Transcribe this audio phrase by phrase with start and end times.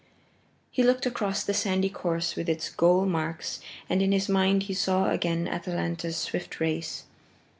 [0.71, 4.73] He looked across the sandy course with its goal marks, and in his mind he
[4.73, 7.03] saw again Atalanta's swift race.